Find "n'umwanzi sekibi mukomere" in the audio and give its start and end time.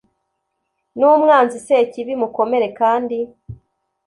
0.97-2.67